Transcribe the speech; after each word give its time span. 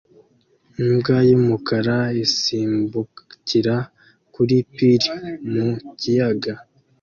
Imbwa 0.81 1.17
y'umukara 1.29 1.97
isimbukira 2.23 3.75
kuri 4.33 4.55
pir 4.73 5.03
mu 5.51 5.69
kiyaga 5.99 6.53